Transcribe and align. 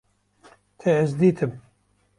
Te 0.79 0.89
ez 1.03 1.11
dîtim 1.19 1.51